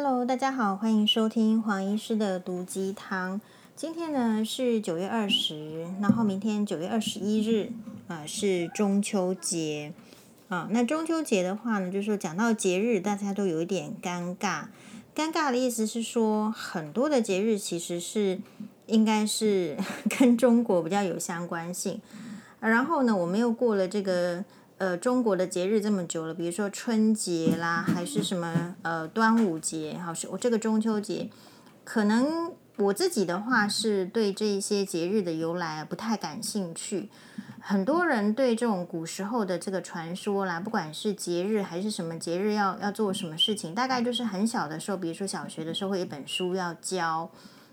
[0.00, 3.40] Hello，大家好，欢迎收听黄医师的毒鸡汤。
[3.74, 7.72] 今天呢是九月二十，然后明天九月二十一日
[8.06, 9.92] 啊、是中秋节
[10.48, 10.68] 啊。
[10.70, 14.66] 那中秋节的话呢，就是说讲到节日，大家都有一点尴尬。
[15.16, 18.38] 尴尬的意思是说，很多的节日其实是
[18.86, 19.76] 应该是
[20.16, 22.00] 跟中国比较有相关性。
[22.60, 24.44] 然后呢，我们又过了这个。
[24.78, 31.28] 呃，中国的节日这么久了，比如说春节啦，还是什么呃端午节，好，是我这个中秋节，
[31.82, 37.10] 可能我自己的话是对这些节日的由来不太感兴趣。
[37.60, 47.28] 很多人对这种古时候的这个传说啦，不管是节日还是什么节日要要做什么事情，大概就是很小的时候，比如说小学的时候会一本书要教，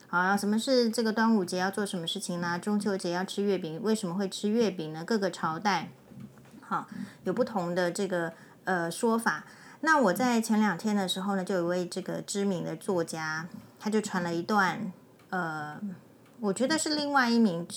[0.10, 2.58] 啊，什么是这个端午节要做什么事情呢？
[2.58, 5.04] 中秋节要吃月饼，为什么会吃月饼呢？
[5.06, 5.92] 各个朝代。
[6.68, 6.88] 好，
[7.24, 8.34] 有不同的这个
[8.64, 9.44] 呃说法。
[9.82, 13.48] 那我在前两天的时候呢，就有一位这个知名的作家，
[13.80, 14.92] 他就传了一段
[15.30, 15.80] 呃，
[16.40, 17.68] 我觉得是另外一名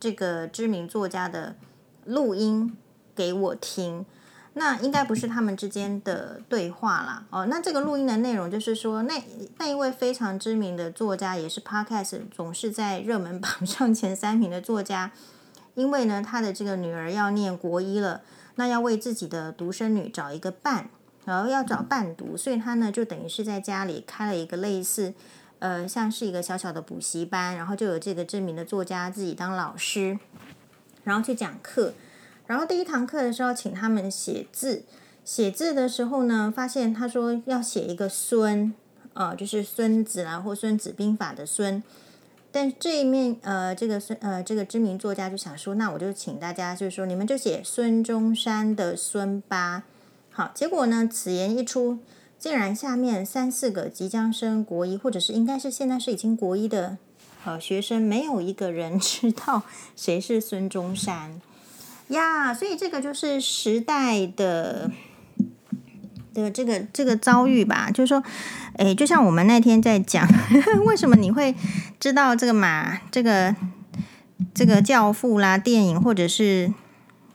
[0.00, 1.56] 这个知名作家的
[2.06, 2.76] 录音
[3.14, 4.06] 给我听。
[4.54, 7.24] 那应该不是他们之间的对话啦。
[7.30, 7.46] 哦。
[7.46, 9.22] 那这个录音的内容就是说，那
[9.58, 15.10] 那一位非常知名的作家，也是 Podcast 总是在热门榜上前三名的作家。
[15.74, 18.20] 因为呢，他的这个女儿要念国一了，
[18.56, 20.90] 那要为自己的独生女找一个伴，
[21.24, 25.14] 然后要找伴读，所以他呢就等于是在家里开了一个类似，
[25.60, 30.18] 呃，像是一个小小的补习班，然后就有这个知名的作家自己当老师，
[31.04, 31.94] 然后去讲课，
[32.46, 34.84] 然后第一堂课的时候请他们写字，
[35.24, 38.74] 写字的时候呢，发现他说要写一个孙，
[39.14, 41.82] 呃，就是孙子啦或孙子兵法的孙。
[42.52, 49.84] 但这一面，呃，这个孙，呃，这个知名作家就想说，那我就请大家，就是说，你们就写孙中山的孙吧。
[50.30, 51.98] 好，结果呢，此言一出，
[52.38, 56.98] 竟然下面三四个即将升国一，或者是应该是现在是已经国一的，
[57.44, 59.62] 呃，学生，没有一个人 知道
[59.96, 61.40] 谁是孙中山
[62.08, 62.52] 呀。
[62.52, 64.90] 所以这个就是时代的。
[66.34, 68.22] 的这个这个遭遇吧，就是说，
[68.78, 70.26] 诶，就像我们那天在讲，
[70.86, 71.54] 为什么你会
[72.02, 73.54] 知道这个马，这个
[74.52, 76.74] 这个教父啦，电影或者是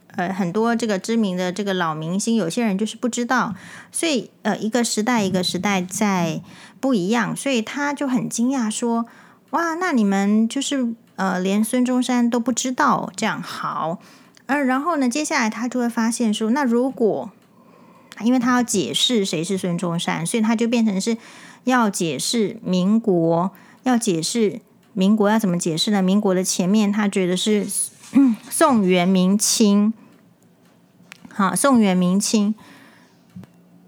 [0.08, 3.56] 呃很多这个知名的这个老明星，有些人就是不知道，
[3.94, 6.42] 所以呃一个时代一个时代在
[6.82, 9.06] 不一样，所以他就很惊讶说，
[9.52, 14.00] 哇，那你们就是呃连孙中山都不知道，这样好，
[14.48, 17.32] 而，然后呢，接下来他就会发现说，那如果
[18.20, 21.16] 因为他要解释谁是孙中山，所以他就变成是
[21.64, 23.54] 要解释民国，
[23.88, 24.60] 要解释
[24.94, 26.02] 民国要怎么解释呢？
[26.02, 27.66] 民国的前面他觉得是
[28.50, 29.94] 宋元明清，
[31.34, 32.54] 好，宋元明清。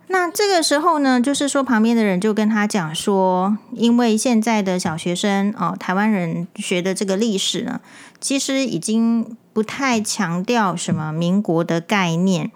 [0.08, 7.81] 那这个时候呢，就是说旁边的人就跟他讲说，因为现在的小学生哦，台湾人学的这个历史呢，
[8.20, 12.50] 其实已经不太强调什么民国的概念。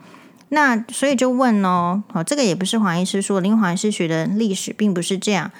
[0.49, 5.51] 那所以就问哦，哦，这个也不是黄医师说，林黄医师学的历史并不是这样，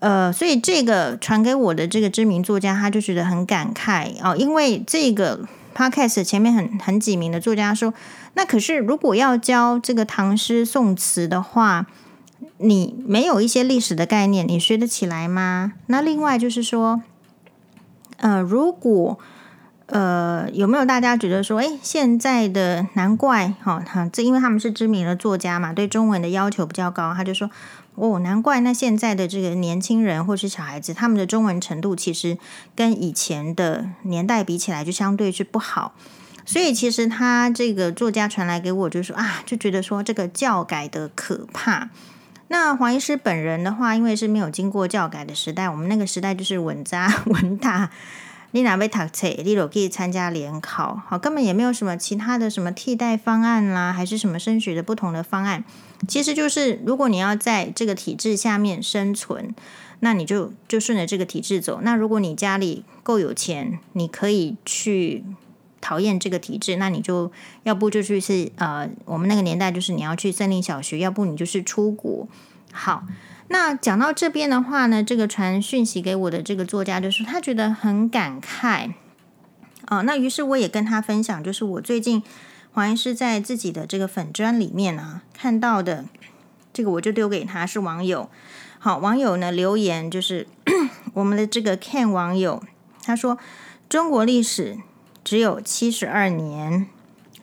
[0.00, 7.94] 呃，所以这个传给我的这个知名作家，他就觉得很感慨哦，因为这个 podcast 前面很很几名的作家说，
[8.34, 11.86] 那可是如果要教这个唐诗宋词的话，
[12.58, 15.72] 你没有一些历史的概念，你学得起来吗？
[15.86, 17.02] 那另外就是说，
[18.18, 19.18] 呃，如果
[19.86, 27.48] 呃，有没有大家觉得说，哎，现在的难怪哈，哈，这因为他们是知名的作家嘛，对中文的要求比较高，他就说，
[27.96, 32.38] 哦，难怪那现在的这个年轻人或是小孩子，他们的中文程度其实
[32.74, 35.94] 跟以前的年代比起来，就相对是不好。
[36.44, 41.90] 所以其实他这个作家传来给我，就说啊，就觉得说这个教改的可怕。
[42.48, 47.90] 那黄医师本人的话，因为是没有经过教改的时代，我们那个时代就是稳扎 稳打。
[48.56, 55.62] 你哪位读册，你就可以参加联考，好，根本也没有什么其他的什么替代方案啦，还是什么升学的不同的方案。
[56.08, 59.54] 其实就是，如果你要在这个体制下面生存，
[60.00, 61.80] 那你就就顺着这个体制走。
[61.82, 65.22] 那如果你家里够有钱，你可以去
[65.82, 67.30] 讨厌这个体制，那你就
[67.64, 72.26] 要不就去是呃，我们那个年代就是你要去森林小学，要不你就是出国。
[72.72, 73.02] 好。
[73.48, 78.94] 那讲到这边的话呢，这个传讯息给我的这个作家就说他觉得很感慨
[79.86, 80.02] 哦。
[80.02, 82.22] 那于是我也跟他分享，就是我最近
[82.72, 86.06] 黄医师在自己的这个粉专里面啊看到的
[86.72, 88.28] 这个，我就丢给他是网友。
[88.78, 90.48] 好，网友呢留言就是
[91.14, 92.62] 我们的这个 Ken 网友
[93.04, 93.38] 他说，
[93.88, 94.78] 中国历史
[95.22, 96.88] 只有七十二年，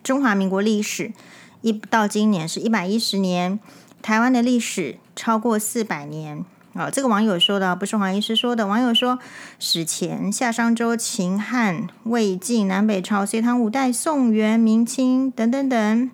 [0.03, 1.13] 中华民国历史
[1.61, 3.59] 一到今年是一百一十年。
[4.03, 6.45] 台湾的历史超过四百年。
[6.73, 8.65] 哦，这个网友说的不是黄医师说的。
[8.65, 9.19] 网友说，
[9.59, 16.09] 史前夏商周秦汉魏晋南北朝隋唐五代宋元明清等等等，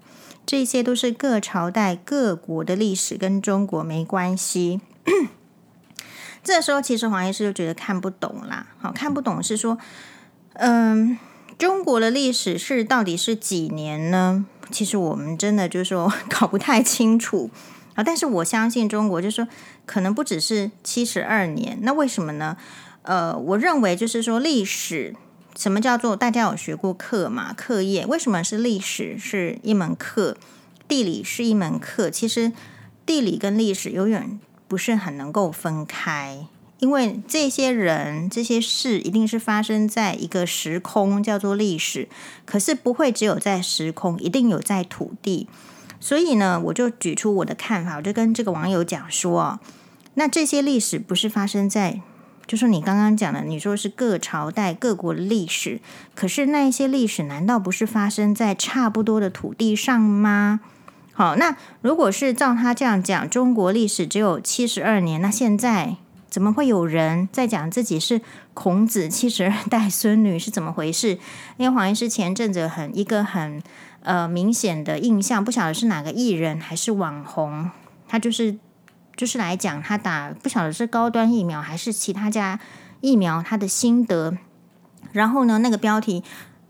[0.45, 4.81] 这些都是各朝代各国的历史，跟中国没关系。
[6.43, 8.67] 这时候，其实黄医师就觉得看不懂啦。
[8.79, 9.77] 好，看不懂是说，
[10.55, 11.17] 嗯，
[11.57, 14.45] 中国的历史是到底是几年呢？
[14.69, 17.49] 其实我们真的就是说 搞不太清楚。
[18.03, 19.47] 但是我相信中国，就是说
[19.85, 21.79] 可能不只是七十二年。
[21.81, 22.57] 那为什么呢？
[23.03, 25.15] 呃，我认为就是说历史，
[25.55, 27.53] 什么叫做大家有学过课嘛？
[27.53, 30.37] 课业为什么是历史是一门课？
[30.87, 32.09] 地理是一门课。
[32.09, 32.51] 其实
[33.05, 36.45] 地理跟历史永远不是很能够分开，
[36.79, 42.07] 因为这些人、这些事一定是发生在一个时空，叫做历史。
[42.45, 45.47] 可是不会只有在时空，一定有在土地。
[46.01, 49.59] 所以呢，我就举出我的看法，我就跟这个网友讲说，
[50.13, 52.01] 那这些历史不是发生在，
[52.47, 55.81] 就是你刚刚讲的，你说是各朝代各国历史，
[56.15, 60.61] 可是那一些历史难道不是发生在差不多的土地上吗？
[61.11, 65.97] 好，那如果是照他这样讲，中国历史只有七十二年，那现在
[66.29, 68.21] 怎么会有人在讲自己是
[68.53, 71.19] 孔子七十二代孙女是怎么回事？
[71.57, 73.61] 因为黄医师前阵子很一个很。
[74.01, 77.69] 呃，明显的印象，不晓得是哪个艺人还是网红，
[78.07, 78.57] 他就是
[79.15, 82.59] 就是来讲他打不晓得是高端疫苗还是其他家
[83.01, 84.37] 疫苗他的心得。
[85.11, 86.23] 然后呢，那个标题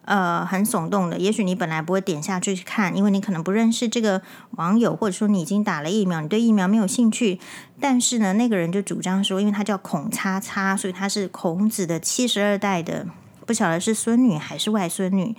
[0.05, 4.21] 呃很耸动的，也许你本来不会点下去看，因为你可能不认识这个
[4.51, 7.39] 网友，或者说你已经打了疫苗，你对疫苗没有兴趣。
[7.79, 13.05] 但是呢，那个人就主张说，因为他叫孔叉叉，所以他是孔子的七十二代的，
[13.45, 15.35] 不晓得是孙女还是外孙女。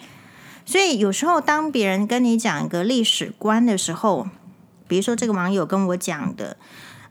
[0.65, 4.29] 所以有时候，当别人跟你讲一个历史观的时候，
[4.87, 6.57] 比如说这个网友跟我讲的，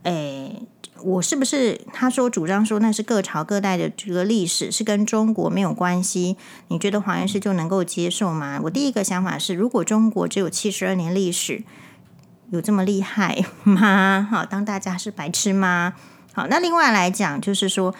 [0.03, 0.61] 诶，
[1.03, 6.37] 我是不是他说主张说那是各朝各代的这个历史是跟中国没有关系？
[6.67, 8.59] 你觉得黄医师就能够接受吗？
[8.63, 11.63] 我第一个想法是，如果中国只有七十二年历史，
[12.51, 14.27] 有这么厉害吗？
[14.31, 15.93] 好，当大家是白痴吗？
[16.33, 17.93] 好，那另外来讲，就是说，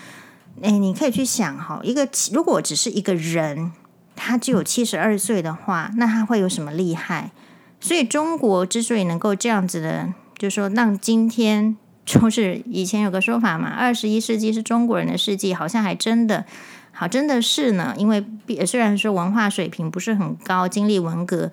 [0.62, 3.72] 诶，你可以去想哈，一个如果只是一个人。
[4.20, 7.32] 他只有七十二岁的话，那他会有什么厉害？
[7.80, 16.46] 所以中国之所以能够这样子的，就是说让今天就是以前有个说法嘛，二十一世纪是中国人的世纪，好像还真的
[16.92, 17.96] 好，真的是呢。
[17.98, 18.26] 因为
[18.68, 21.52] 虽然说文化水平不是很高，经历文革，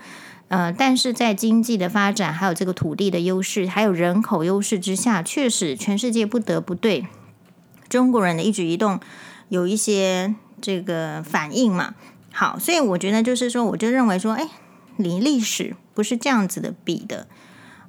[0.48, 7.06] 呃，但是在经济的发展，还有这个土地的优势，还有人口优势之下，确实全世界不得不对
[7.88, 8.98] 中国人的一举一动
[9.48, 11.94] 有一些这个反应嘛。
[12.38, 14.46] 好，所以我觉得就是说，我就认为说，哎，
[14.96, 17.26] 你历史不是这样子的比的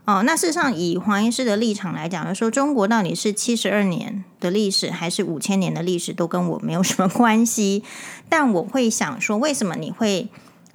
[0.05, 0.23] 哦。
[0.23, 7.83] 那事实上，以黄医师的立场来讲，就说中国到底是七十二年的历史，还是五千年的历史，都跟我没有什么关系。
[8.29, 10.29] 但我会想说，为什么你会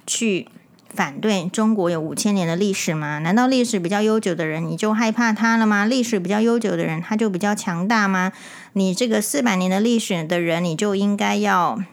[0.05, 0.47] 去
[0.93, 3.17] 反对中国有五千年的历史吗？
[3.17, 5.87] 难道历史比较悠久的人你就害怕他了吗？
[5.87, 8.31] 历史比较悠久的人他就比较强大吗？
[8.73, 11.83] 你这个四百年的历史的人，你就应该要？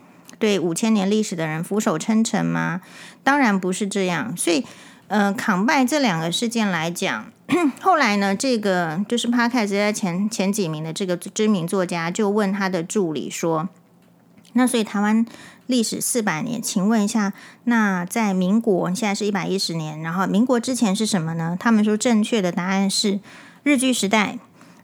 [0.41, 2.81] 对五千年历史的人俯首称臣吗？
[3.23, 4.37] 当然不是这样。
[4.37, 4.65] 所以，
[5.07, 7.27] 呃，抗拜这两个事件来讲，
[7.81, 13.69] 后来呢，这个就是 Podcast 在前前几名的这个知名作家就问他的助理说
[14.55, 15.25] ：“那所以台湾
[15.67, 17.33] 历史四百年，请问一下，
[17.65, 23.21] 那在民国现在是一百一十年，然后民国之前是什么呢？”他们说正确的答案是
[23.63, 24.39] 日据时代。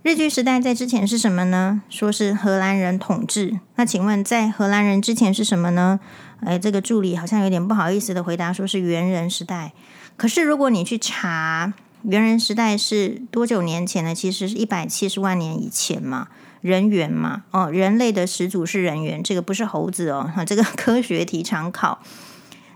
[0.07, 1.83] 日据时代在之前是什么呢？
[1.89, 3.59] 说是荷兰人统治。
[3.75, 5.99] 那请问在荷兰人之前是什么呢？
[6.45, 9.73] 哎，这个助理好像有点不好意思的回答，说是猿人时代。
[10.17, 14.15] 可是如果你去查猿人时代是多久年前呢？
[14.15, 16.29] 其实是一百七十万年以前嘛，
[16.61, 17.43] 人猿嘛。
[17.51, 20.31] 哦，人类的始祖是人猿，这个不是猴子哦。
[20.33, 22.01] 哈，这个科学题常考。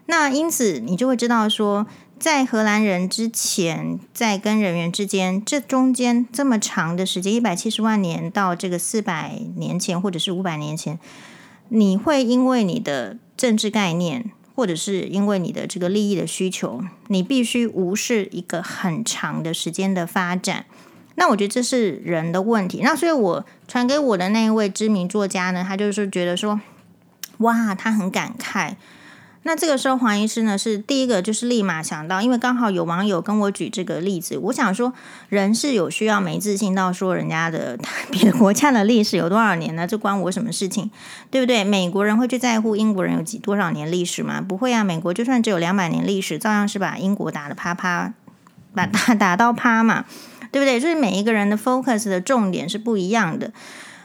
[0.06, 1.86] 那因此你就会知道说。
[2.20, 10.98] 在荷兰人之前，在跟人猿之间，这中间这么长的时间，一百七十万年到这个四百年前，或者是五百年前，
[11.70, 20.66] 你会因为你的政治概念，或者是因为你的这个利益的需求，你必须无视一个很长的时间的发展。
[21.14, 22.80] 那我觉得这是人的问题。
[22.82, 26.60] 那所以我传给我的那一位知名作家呢，他就是觉得说，
[27.38, 28.74] 哇，他很感慨。
[29.42, 34.92] 那这个时候，黄医师呢是第一个，就是立马想到，因为刚好有网友跟我举这个例子，我想说，
[35.28, 37.78] 人是有需要没自信到说人家的
[38.12, 39.86] 别的国家的历史有多少年呢？
[39.86, 40.90] 这关我什么事情，
[41.30, 41.64] 对不对？
[41.64, 44.40] 美国人会去在乎英国人有几多少年历史吗？
[44.40, 48.12] 不会啊，美国就算只有两百年历史，照样是把英国打得趴趴，
[48.74, 50.04] 把 打打到趴嘛。
[50.52, 50.80] 对不对？
[50.80, 53.52] 所以每一个人的 focus 的重点是不一样的。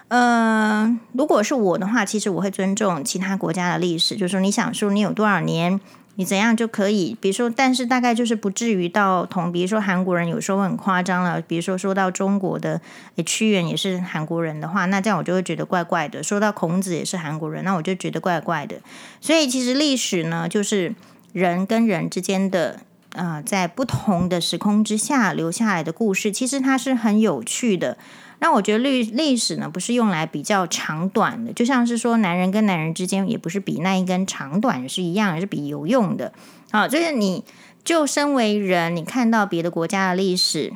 [0.08, 5.80] 呃，如果是我的话，其实我会尊重其他国家的历史，就是说你想说你有多少年。
[6.18, 7.14] 你怎样就可以？
[7.20, 11.42] 比如说，但是大概就是不至于到同，比如说韩国人有时候很夸张了。
[11.42, 12.80] 比如说说到中国的
[13.26, 16.24] 屈原也是韩国人的话，那这样我就会觉得怪怪的。
[16.24, 18.78] 说到孔子也是韩国人，那我就觉得怪怪的。
[19.20, 20.96] 所以其实历史呢，就是
[21.34, 22.80] 人跟人之间的
[23.12, 27.98] 呃，在不同的时空之下留下来的故事，其实它是很有趣的。
[28.40, 36.34] 那我觉得历历史呢，不是用来比较长短的，就像是说男人跟男人之间，也不是比那一根长短是一样，而是比有用的。
[36.72, 37.44] 好，就是你
[37.84, 40.74] 就身为人，你看到别的国家的历史，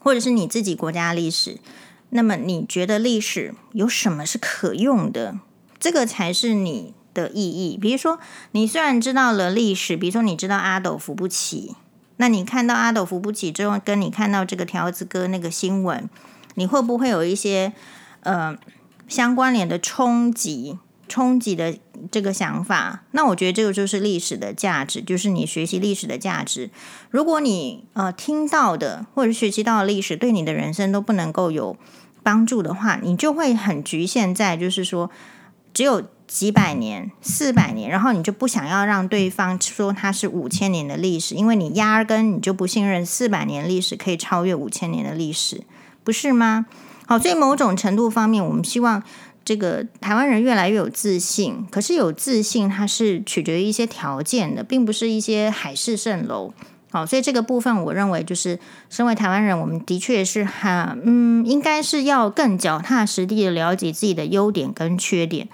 [0.00, 1.58] 或者是你自己国家的历史，
[2.10, 5.38] 那么你觉得历史有什么是可用的？
[5.78, 7.78] 这个才是你的意义。
[7.80, 8.18] 比如说，
[8.50, 11.76] 你虽然知道了历史，比如说你知道阿斗扶不起，
[12.16, 16.08] 那你看到阿斗扶不起之后，跟你看到这个条子哥那个新闻。
[16.56, 17.72] 你会不会有一些
[18.20, 18.58] 呃
[19.08, 21.78] 相关联的冲击、冲击的
[22.10, 23.04] 这个想法？
[23.12, 26.70] 那我觉得这个就是历史的价值，就是你学习历史的价值。
[27.10, 31.76] 如果你呃听到的或者学习到的历史对你的人生都不能够有
[32.22, 35.10] 帮助的话，你就会很局限在就是说
[35.72, 45.62] 只有几百年、四百年，然后你就不想要让对方说它是五千年的历史，因为你压根你就不信任四百年历史可以超越五千年的历史。
[46.06, 46.66] 不是吗？
[47.04, 49.02] 好，所以某种程度方面，我们希望
[49.44, 51.66] 这个台湾人越来越有自信。
[51.68, 56.52] 可是有自信，它是取决于一些条件的，并不是一些海市蜃楼。
[56.92, 65.48] 好，所以这个部分，我认为就是身为台湾人，我们的确是哈，嗯，应该是要更脚踏实地的了解自己的优点跟缺点。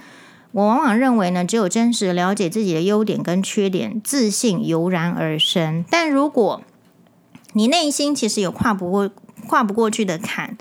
[0.52, 5.82] 我往往认为呢，只有真实了解自己的优点跟缺点，自信油然而生。
[5.88, 6.62] 但如果
[7.54, 9.11] 你内心其实有跨不过。
[9.46, 10.56] 跨不过去的坎，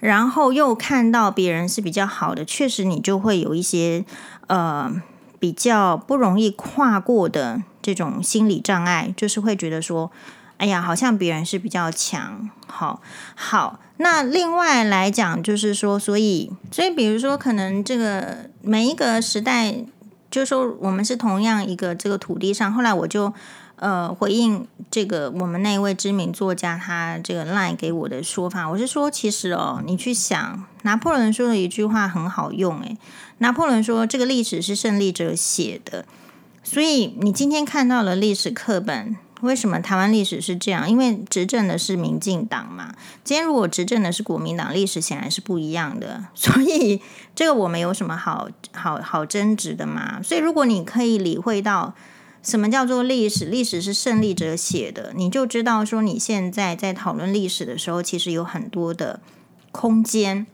[0.00, 4.04] 然后又看到别人是比较好的，确实你就会有一些
[4.48, 4.92] 呃
[5.38, 10.10] 比较不容易跨过的这种心理障碍，就是会觉得说，
[10.58, 12.50] 哎呀，好像别人是比较强。
[12.66, 13.00] 好，
[13.34, 19.74] 好，那另外来讲，就是说，所以，所以，比如说，可能这个每一个时代，
[20.30, 23.32] 就是说，我们是同样一个这个土地上，后来我就。
[23.76, 32.96] 呃，回应这个我们那位知名作家他这个 line 给我的说法，我是说，其实哦，你去想，拿破仑说的一句话很好用，诶，
[33.38, 36.06] 拿破仑说这个历史是胜利者写的，
[36.64, 40.90] 所以你今天看到了历史课本，为什么台湾历史是这样？
[40.90, 47.02] 因为执政的是民进党嘛，今天如果执政的是国民党，历史显然是不一样的， 所以
[47.34, 50.22] 这个我们有什么好好好争执的嘛？
[50.22, 51.92] 所以如果你可以理会到。
[52.46, 53.44] 什么叫做历史？
[53.44, 59.18] 历史是胜利者写的，你就知道说你现在在讨论历史的时候，其实有很多的
[59.72, 60.46] 空间。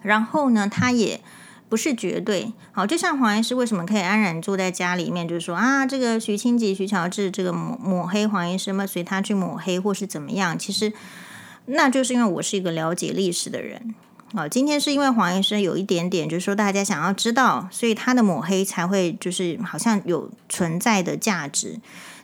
[0.00, 1.20] 然后呢，它也
[1.68, 2.52] 不是绝对。
[2.70, 10.92] 好，就像黄医师为什么可以安然坐在家里面，就是说啊，这个徐清吉、徐乔治这个抹抹黑黄医师嘛，随他去抹黑或是怎么样，其实
[11.66, 13.96] 那就是因为我是一个了解历史的人。
[14.34, 21.78] 啊，今天是因为黄医生有一点点，就是说大家想要知道，所以他的抹黑才会就是好像有存在的价值。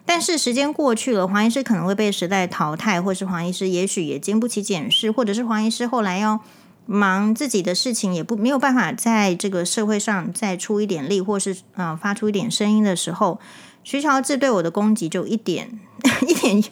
[0.06, 6.40] 但是时间过去了，黄医师可能会被时代淘汰，或是黄医师也许也经不起检视，或者是黄医师后来要
[6.86, 13.38] 忙自己的事情，也不没有办法在这个社会上再出一点力，或是啊、呃、发出一点声音的时候，
[13.84, 15.78] 徐乔治对我的攻击就一点
[16.26, 16.64] 一点。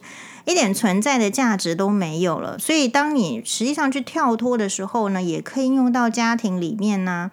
[0.46, 7.32] 一点存在的价值都没有了，所以当你实际上去跳脱的时候呢，也可以用到家庭里面呢。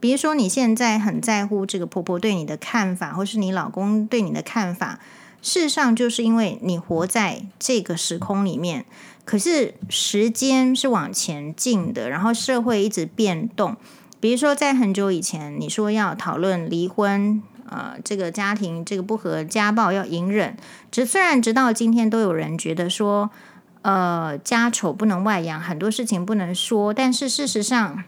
[0.00, 4.98] 比如说你现在很在乎这个婆婆对你的看法，或是你老公对你的看法，
[5.42, 8.86] 事实上就是因为你活在这个时空里面。
[9.26, 13.76] 可是时间是往前进的，然后社会一直变动。
[14.20, 17.42] 比如说在很久以前，你说要讨论离婚。
[17.74, 20.56] 呃，这个家庭这个不和，家暴要隐忍。
[20.92, 23.30] 直虽然直到今天都有人觉得说，
[23.82, 26.94] 呃，家丑不能外扬，很多事情不能说。
[26.94, 28.04] 但是事实上，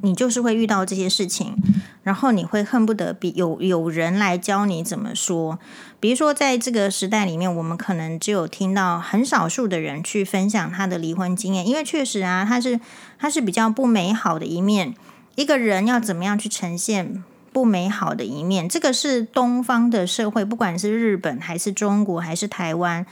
[0.00, 1.54] 你就是会遇到这些事情，
[2.02, 5.58] 然后你会恨不得比有有人来教你怎么说。
[6.00, 12.80] 比如说，在这个时代里面，我们可能只有听到很少数的人去分享他的离婚经验，因为确实啊，他是
[13.18, 14.94] 他是比较不美好的一面。
[15.34, 17.22] 一个人要怎么样去呈现？
[17.56, 23.06] 不美好的一面，这个是东方的社会，不管是日本还是中国还是台湾，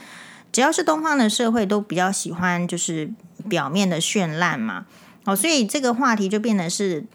[0.51, 3.09] 只要是东方的社会，都比较喜欢就是
[3.49, 4.85] 表面的绚烂嘛。
[5.23, 7.05] 哦，所以这个话题就变得是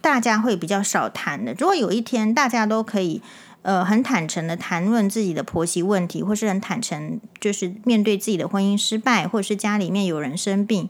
[0.00, 1.54] 大家会比较少谈的。
[1.58, 3.20] 如果有一天大家都可以
[3.60, 10.88] 呃很坦诚的谈论自己的婆媳问题，或是很坦诚，就是面对自己的婚姻失败，或者是家里面有人生病，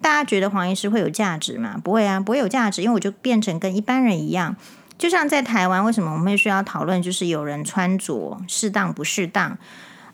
[0.00, 1.80] 大家觉得黄医师会有价值吗？
[1.82, 4.54] 不会啊，不会有价值，因为我就变成跟一般人一样。
[4.98, 7.02] 就像在台湾，为什么我们需要讨论？
[7.02, 9.58] 就是有人穿着适当不适当？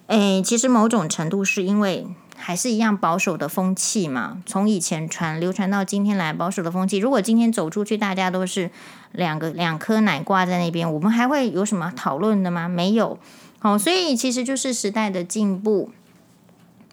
[0.07, 4.43] 诶，其实某种程度是因为还是一样保守的风气嘛。
[4.47, 6.97] 从以前传流传到今天来，保守的风气。
[6.97, 8.71] 如果今天走出去，大家都是
[9.13, 12.67] 两个两颗奶挂在那边，我们还会有什么讨论的吗？
[12.67, 13.19] 没有。
[13.59, 15.91] 好，所以其实就是时代的进步，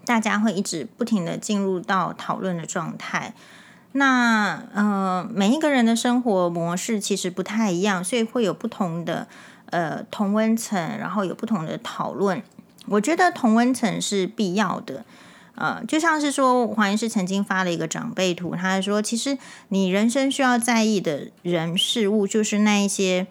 [0.04, 3.34] 大家会一直不停的进入到讨论的状态。
[3.98, 9.26] 那呃，每一个人的生活模式其实不太一样，所以会有不同的
[9.68, 12.44] 呃同温层，然后有不同的讨论。
[12.88, 15.06] 我觉得同温层是必要的，
[15.56, 19.38] 呃，就像是说黄医师曾经发了一个长辈图，他说，其实
[19.70, 23.28] 你人生需要在意的人事物，就是那一些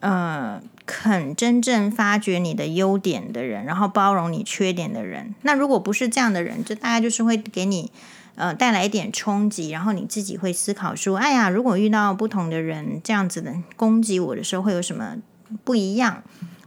[0.00, 5.34] 呃肯真正发掘你的优点的人，然后包容你缺点的人。
[5.40, 7.90] 那如果不是这样的人，就大概就是会给你。
[8.36, 15.16] 呃，带来一点冲击，然后你自己会思考说：“哎呀，如果遇到不同的人这样子的攻击我的时候，会有什么
[15.62, 16.22] 不一样？”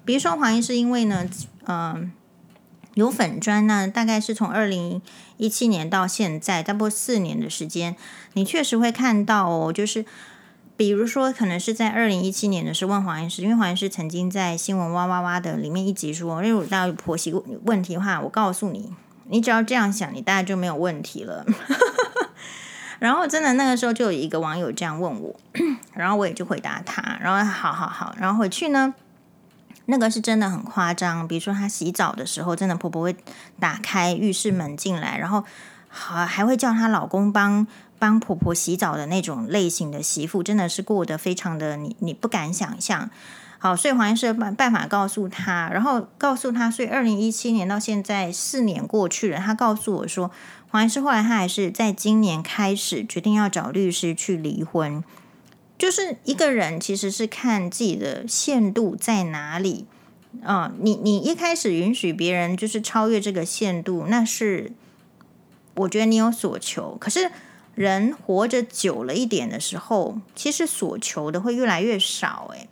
[0.05, 1.29] 比如说黄医师，因为呢，
[1.65, 2.09] 嗯、
[2.93, 5.01] 有粉专呢，大概是从二零
[5.35, 7.97] 一七年到现在，差不多四年的时间，
[8.31, 10.05] 你确实会看到哦，就是
[10.77, 17.33] 比如说，可能是在二零一七年的时候问黄医师，因为黄医师曾经在新闻哇哇哇的里面一集说，如果到婆媳
[17.65, 18.93] 问题的话，我告诉你。
[19.29, 21.45] 你只要这样想，你大概就没有问题了。
[22.99, 25.35] 然后真的那个时候就有一个网友这样问我，
[25.93, 28.93] 然后我也就回答他，然后好好好，然后回去呢，
[29.85, 31.27] 那个是真的很夸张。
[31.27, 33.15] 比如说她洗澡的时候，真的婆婆会
[33.59, 35.43] 打开浴室门进来，然后
[35.87, 37.67] 还还会叫她老公帮
[37.99, 43.11] 帮婆婆洗澡的那种类型的媳妇，真的是过得非常的你你不敢想象。
[43.59, 50.29] 好，所以黄医师办办法告诉他，然后告诉他，所以二零一七年到现在四年过去了，他告诉我说，
[50.69, 55.03] 黄医师后来他还是在今年开始决定要找律师去离婚。
[55.77, 59.85] 就是一个人其实是看自己的限度在哪里
[60.43, 64.71] 啊，你你一开始允许别人就是超越这个限度，那是
[65.75, 66.95] 我觉得你有所求。
[66.99, 67.31] 可是
[67.75, 72.67] 人活着久了一点的时候，其实所求的会越来越少，诶。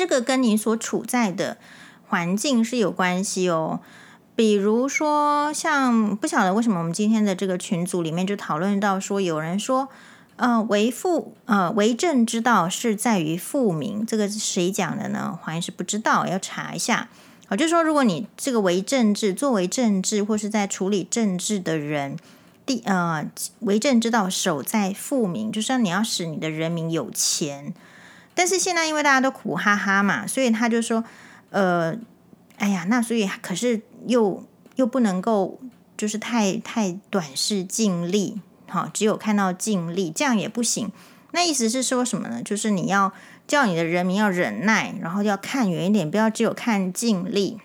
[0.00, 1.58] 这个跟你所处在的
[2.08, 3.80] 环境是有关系哦。
[4.34, 9.90] 比如说，像不晓得为什么我们今天的这个群组里面就讨论到说，有人说，
[10.36, 15.38] 呃，为富呃为政之道是在于富民，这个是谁讲的呢？
[15.42, 17.10] 好像是不知道，要查一下。
[17.48, 22.16] 我就说，如果你这个为政治，作为政治或是在处理政治的人，
[22.64, 23.26] 第呃
[23.58, 27.74] 为政之道守在富民，就是你要使你的人民有钱。
[28.34, 31.04] 但是现在因为大家都苦哈哈嘛，所以他就说，
[31.50, 31.94] 呃，
[32.56, 35.60] 哎呀，那所以可是又又不能够
[35.96, 40.90] 就是太太短视近利，好，只有看到近利，这样也不行。
[41.32, 42.40] 那意思是说什么呢？
[42.42, 43.12] 就是你要
[43.46, 47.58] 叫你的人民要忍耐，然后要看远一点，不要只有看近利。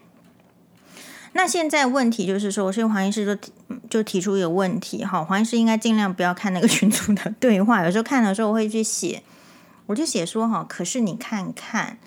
[1.34, 3.50] 那现在问题就是说，所以黄医师就
[3.90, 9.24] 就提出一个问题，哈，黄医师应该尽量不要看那个群组的对话，有时候看的时候我会去写。
[9.88, 11.98] 我就写说哈，可是你看看，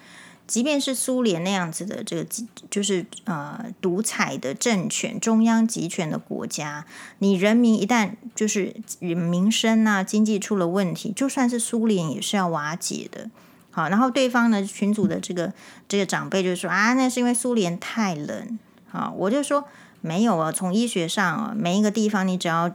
[0.47, 2.27] 即便是苏联那样子的这个，
[2.71, 6.85] 就是呃独裁的政权、中央集权的国家，
[7.19, 13.31] 你人民一旦就是民生啊、经济出了问题，就算是苏联也是要瓦解的。
[13.71, 15.53] 好，然后对方呢，群组的这个
[15.87, 18.59] 这个长辈就说啊，那是因为苏联太冷。
[18.89, 19.65] 好，我就说
[20.01, 22.75] 没有啊，从医学上啊，每一个地方你只要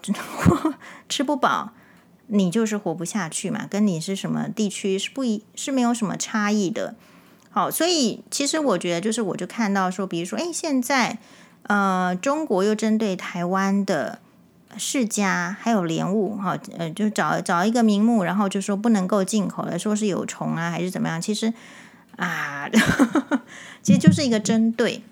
[1.09, 1.71] 吃不饱。
[2.27, 6.95] 你就是活不下去嘛，跟你是什么地区是不一，是没有什么差异的。
[7.51, 11.19] 好，所以其实我觉得，就是我就看到说，比如说，哎，现在
[11.63, 14.19] 呃，中国又针对台湾的
[14.77, 21.21] 世家还有莲雾，哈，呃，就找找一个名目，然后就说不能够进口的，说是有虫啊，还是怎么样？
[21.21, 21.53] 其实
[22.15, 22.67] 啊，
[23.83, 25.03] 其实就是一个针对。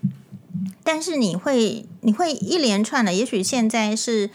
[0.84, 4.32] 但是你会你会一连串的，也许现在是。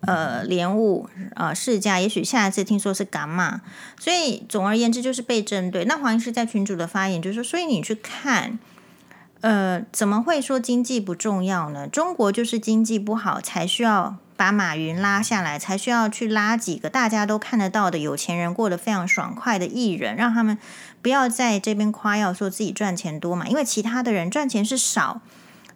[0.00, 3.62] 呃，莲雾呃，世家，也许下一次听说是伽马，
[3.98, 5.84] 所以总而言之就是被针对。
[5.86, 8.58] 那黄医师在群主的发言就是说，所以你去看，
[9.40, 11.88] 呃，怎么会说经济不重要呢？
[11.88, 20.58] 中国就是经济不好，才需要把马云拉下来，才需要去拉几个大家都看得到的有钱人，过得非常爽快的艺人，让他们
[21.00, 25.22] 不要在这边夸耀说自己赚钱多嘛，因为其他的人赚钱是少，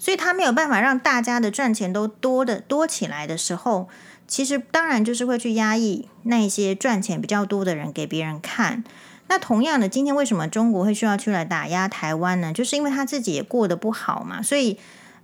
[0.01, 3.89] 所以他没有办法让大家的赚钱都多的多起来的时候。
[4.27, 8.85] 其实当然就是会去压抑那些赚钱比较多的人给别人看。
[9.27, 12.53] 那同样的，今天为什么中国会需要出来打压台湾呢？
[12.53, 14.79] 就是因为他自己也过得不好嘛，所以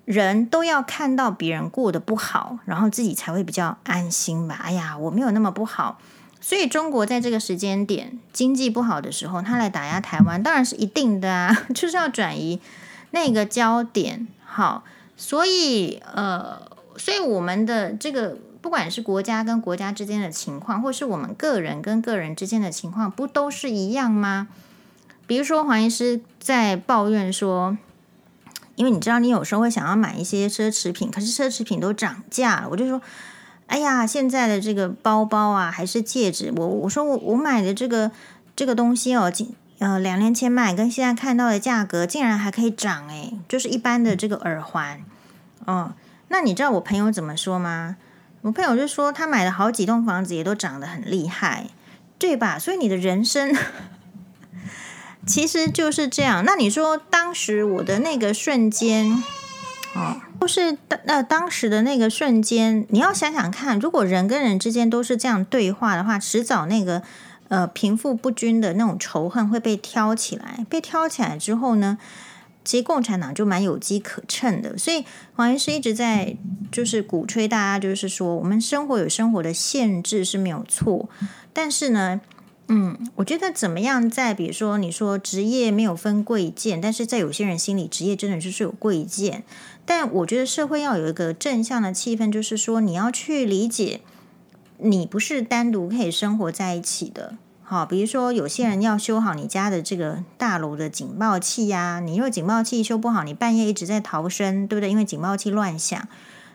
[0.05, 4.59] 人都要看到别人过得不好，然后自己才会比较安心吧。
[4.65, 6.01] 哎呀，我没有那么不好，
[6.41, 12.61] 所以中国在这个时间点经济不好的时候，他来打压台湾，当然是一定的啊， 就是要转移
[13.13, 14.27] 那个焦点。
[14.57, 14.85] 好，
[15.17, 16.61] 所以呃，
[16.97, 18.39] 所以我们的这个。
[18.63, 24.49] 不管是国家跟国家之间的情况，或是我们个人跟个人之间的情况，不都是一样吗？
[25.29, 27.79] 比如说黄医师在抱怨说，
[28.75, 32.69] 因为你知道，你有时候会想要买一些奢侈品，可是奢侈品都涨价了。
[32.69, 33.01] 我就说，
[33.69, 38.11] 哎呀，现在的这个包包啊，还是戒指，我我说我我买的这个
[38.57, 39.31] 这个东西哦，
[39.79, 45.01] 呃两年前买跟现在看到的价格竟然还可以涨诶，就是一般的这个耳环，
[45.65, 45.93] 哦，
[46.29, 47.97] 那你知道我朋友怎么说吗？
[48.43, 51.67] 我朋友就说，他买了好几栋房子，也都涨得很厉害，
[52.19, 52.59] 对吧？
[52.59, 53.53] 所以你的人生
[55.27, 56.45] 其实就是这样。
[56.45, 59.21] 那你说，当时我的那个瞬间，
[59.95, 67.03] 哦，就是当那当时的那个瞬间，你要想想看，如果人跟人之间都是这样对话的话，迟早那个
[67.49, 70.65] 呃贫富不均的那种仇恨会被挑起来。
[70.69, 71.99] 被挑起来之后呢？
[72.65, 75.05] 其实共产党就蛮有机可乘的，所以
[75.37, 76.37] 黄医师一直在
[76.73, 81.09] 就是鼓吹大家，就是说我们生活有生活的限制是没有错，
[81.53, 82.21] 但是呢，
[82.67, 89.45] 嗯，我觉得怎么样在比如说你说职业没有分贵贱，但是在有些人心里职业真的就是有贵贱，
[89.85, 94.01] 但我觉得社会要有一个正向的气氛，就是说你要去理解，
[94.79, 97.37] 你不是单独可以生活在一起的。
[97.63, 104.89] 好，比如说有些人要修好你家的这个大楼的警报器呀，你若警报器修不好，你半夜一直在逃生，对不对？
[104.89, 106.07] 因为警报器乱响，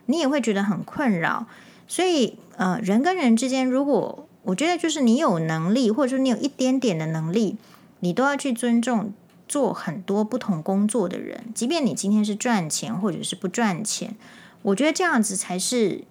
[0.06, 1.48] 你也会觉得很困扰。
[1.86, 7.58] 所以，呃，人跟人之间，如果我觉得就是你有能力，或者说你有一点点的能力，
[8.00, 9.12] 你都要去尊重
[9.50, 14.16] 做很多不同工作的人，即便你今天是赚钱或者是不赚钱，
[14.62, 16.06] 我觉得这样子才是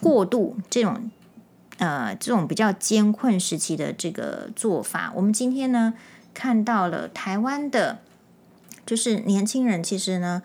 [0.00, 1.10] 过渡这种。
[1.78, 5.92] 呃，这种比较艰困时期的这个做法，我们今天呢
[6.32, 7.98] 看到了台湾的，
[8.86, 10.42] 就是年轻人其实呢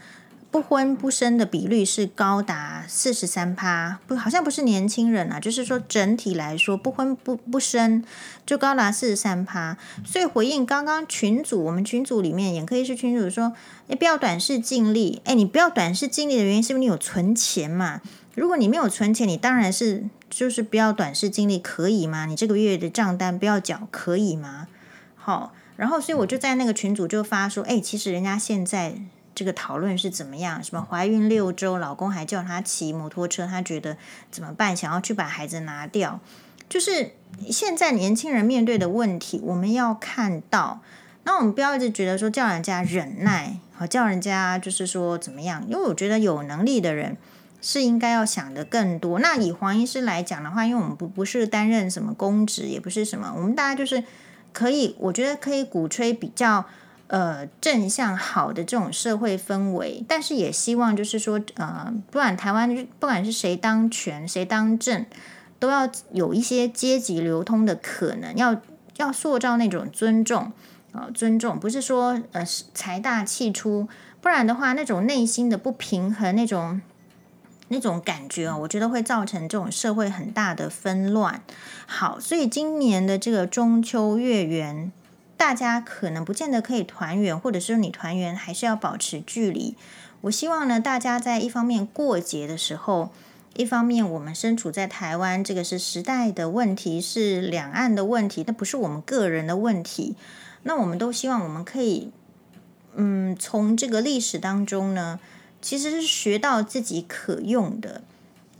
[0.50, 8.04] 不婚不生的比率是高达四十三趴，不好像不是年轻人啊，就是说整体来说不婚不不生
[8.46, 13.54] 就高达四十三趴，所以回应刚刚群组，我们群组里面眼科医师群组说，
[13.88, 18.02] 你不要短视近利，哎，你不要短视近利的原因是因为你有存钱嘛。
[18.34, 22.26] 如果你没有存钱，你当然是就是不要短视经历，可以吗？
[22.26, 24.68] 你这个月的账单不要缴，可以吗？
[25.16, 28.96] 好，然后所以我就在那个群组就发说，哎，其实人家现在
[29.36, 30.64] 这个讨论是怎么样？
[30.64, 33.98] 什么怀孕六周，老公还叫她骑摩托车，她觉得
[34.32, 34.76] 怎么办？
[34.76, 36.22] 想要去把孩子拿掉，
[36.70, 37.12] 就是
[37.50, 40.82] 现在年轻人面对的问题，我们要看到。
[41.26, 45.64] 那我们不要一直觉得说叫人家忍耐，好叫人家就是说怎么样？
[45.68, 47.18] 因为我觉得有能力的人。
[47.62, 49.20] 是应该要想的更多。
[49.20, 54.04] 那以黄医师来讲的话，因为我们不不是担任什么公职，也不是什么，我们大家就是
[54.52, 56.66] 可以，我觉得可以鼓吹比较
[57.06, 60.04] 呃正向好的这种社会氛围。
[60.08, 65.06] 但是也希望就是说，呃，不管台湾不管是谁当权谁当政，
[65.60, 68.60] 都要有一些阶级流通的可能，要
[68.98, 70.52] 要塑造那种尊重
[70.94, 72.44] 啊、呃，尊重不是说呃
[72.74, 73.88] 财大气粗，
[74.20, 76.82] 不然的话那种内心的不平衡那种。
[77.74, 81.42] 那种感觉哦，我觉得会造成这种社会很大的纷乱。
[81.88, 84.92] 好，所以今年的这个中秋月圆，
[85.38, 89.78] 大家可能不见得可以团圆，或者是你团圆还是要保持距离。
[90.20, 93.10] 我希望呢，大家在一方面过节的时候，
[93.56, 100.18] 一方面我们身处在台湾，这个是时代的问题，是两岸的问题，那不是我们个人的问题。
[100.64, 102.12] 那我们都希望我们可以，
[102.96, 105.22] 嗯，从这个历史当中呢。
[105.62, 108.02] 其实是学到自己可用的，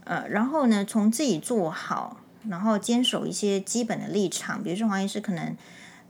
[0.04, 4.62] 呃，然后呢，从自己做好，然后坚守一些基本的立场。
[4.62, 5.56] 比如说黄医师可能，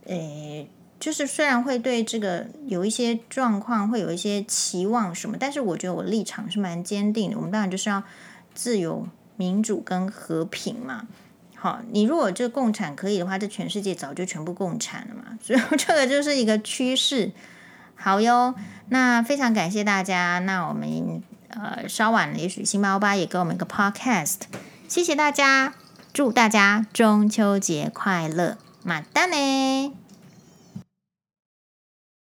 [0.05, 7.37] 诶，就是虽然会对这个有一些状况会有一些期望什么，但是我觉得我立场是蛮坚定的。
[7.37, 8.03] 我们当然就是要
[8.53, 11.07] 自由、民主跟和平嘛。
[11.55, 15.39] 好，你如果这共产可以的话，这全世界早就全部共产了嘛。
[15.41, 17.31] 所以这个就是一个趋势。
[17.95, 18.53] 好哟，
[18.89, 20.39] 那非常感谢大家。
[20.39, 24.41] 那我们呃稍晚了，也许星巴巴也给我们一个 podcast。
[24.87, 25.73] 谢谢大家，
[26.11, 30.02] 祝大家中秋节快乐，马丹呢。